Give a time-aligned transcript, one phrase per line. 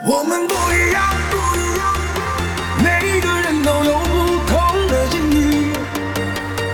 [0.00, 1.82] 我们不一样，不一样
[2.78, 5.72] 每个人都有不同的境遇。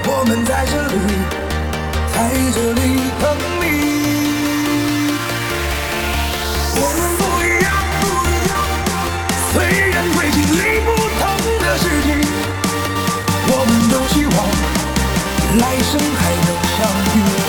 [0.07, 0.95] 我们在这里，
[2.13, 2.81] 在这里
[3.21, 3.25] 等
[3.61, 3.65] 你。
[6.77, 7.67] 我们不一样
[8.03, 8.53] 不一样，
[9.53, 9.55] 虽
[9.89, 11.23] 然会经历不同
[11.65, 12.07] 的事情，
[13.49, 14.37] 我们都希望
[15.61, 16.79] 来生还能相
[17.17, 17.44] 遇。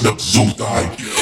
[0.00, 1.19] Snap so tight.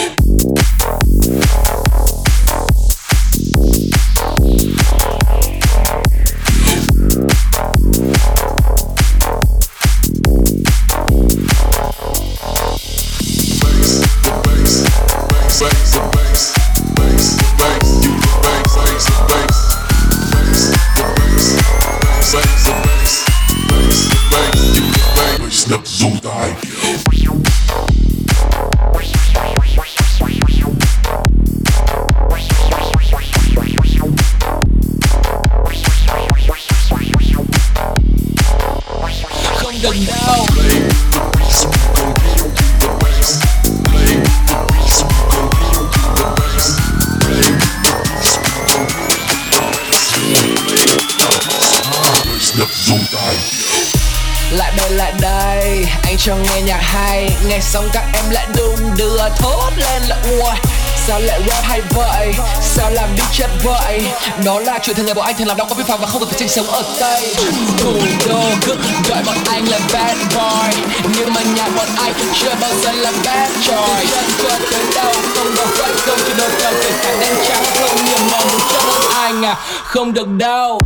[57.69, 60.55] Sống các em lại đung đưa, thướt lên lại uoi.
[61.07, 62.33] Sao lại rap hay vậy?
[62.63, 64.03] Sao làm điên chết vậy?
[64.45, 66.21] đó là chuyện thường ngày bọn anh thường làm đóng có vi phạm và không
[66.21, 67.35] cần phải tranh sống ở tây
[67.79, 67.93] thủ
[68.29, 68.77] đô cứ
[69.09, 70.81] gọi bọn anh là bad boy
[71.17, 74.07] nhưng mà nhà bọn anh chưa bao giờ là bad boy
[74.39, 77.65] từ chân tới đâu không được quay không chỉ đôi cao kể cả đen trắng
[77.75, 80.81] không niềm mong một cho hơn anh à không được đâu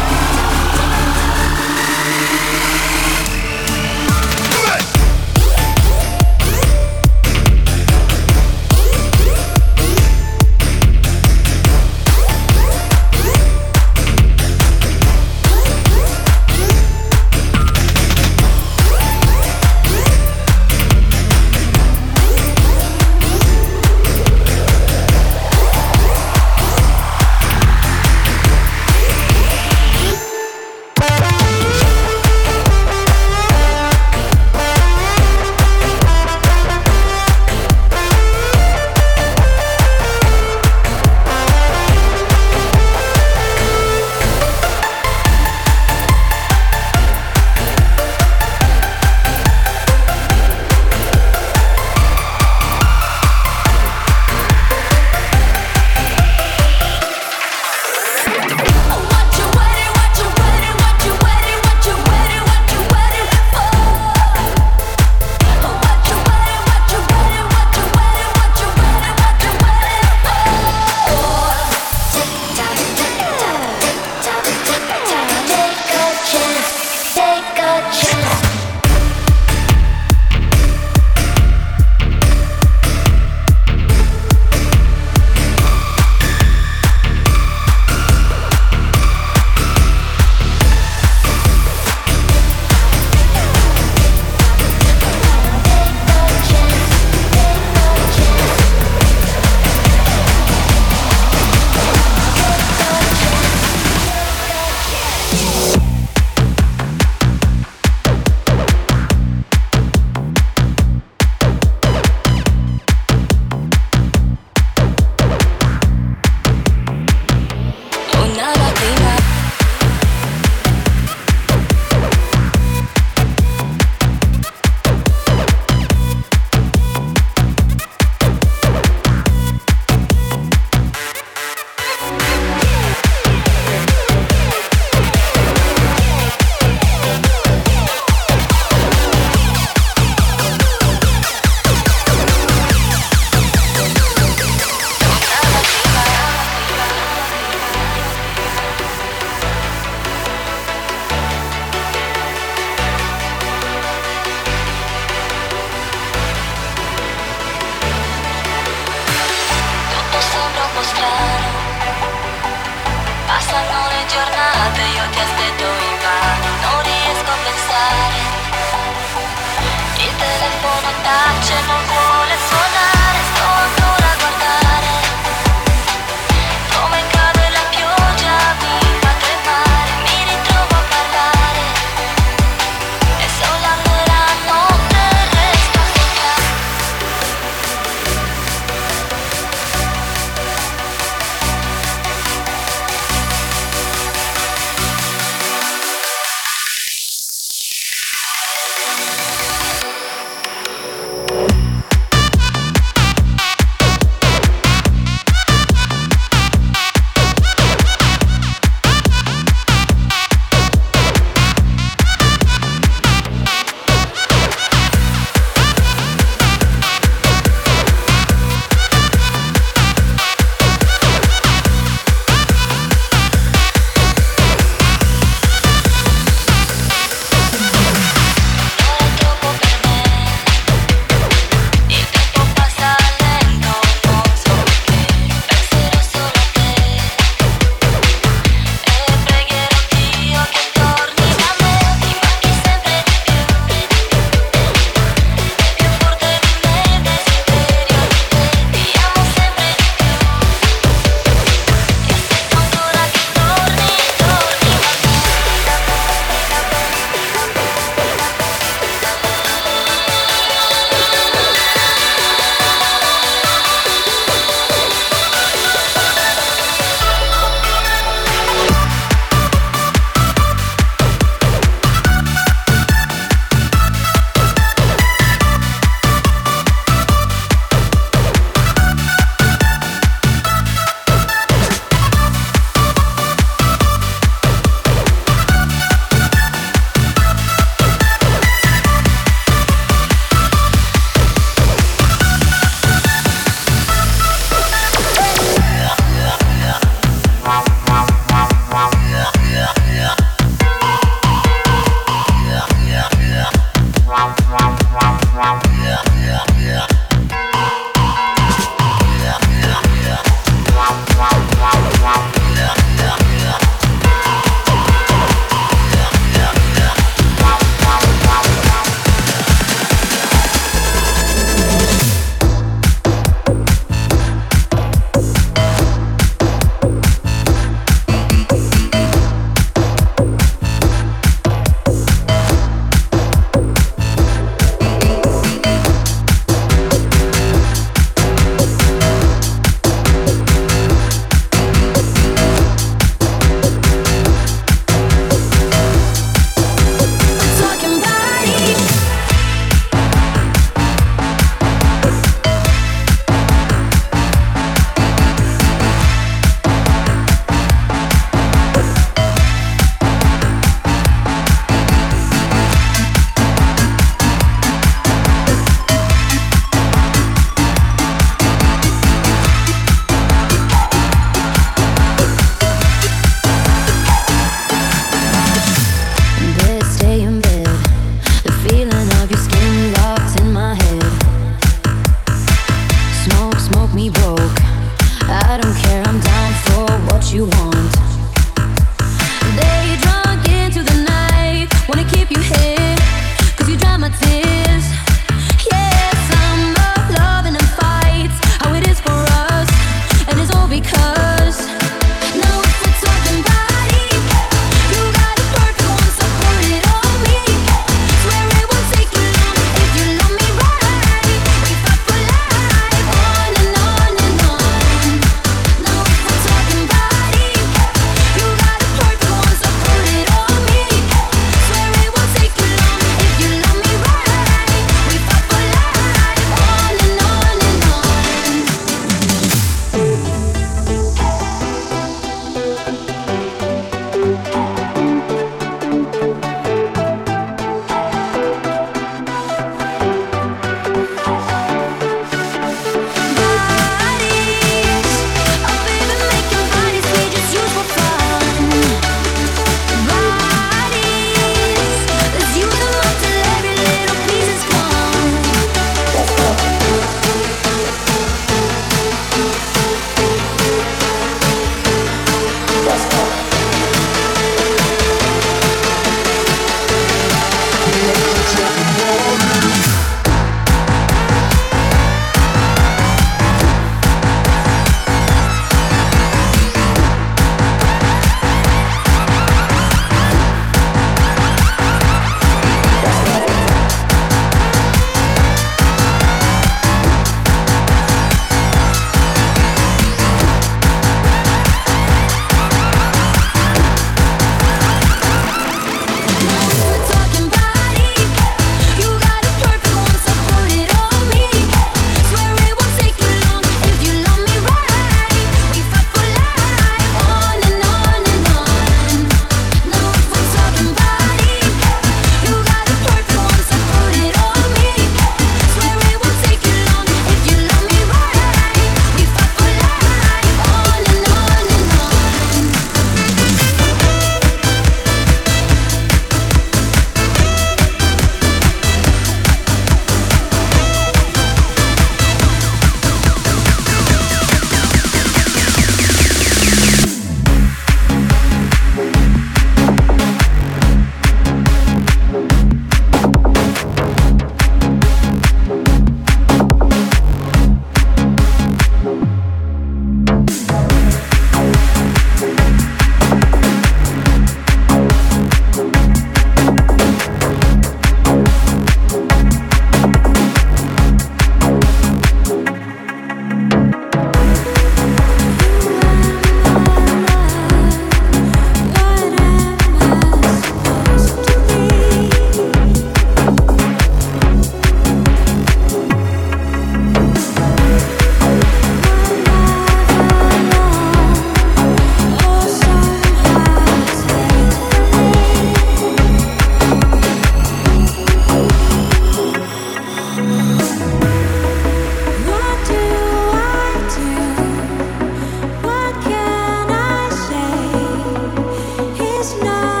[599.41, 600.00] is not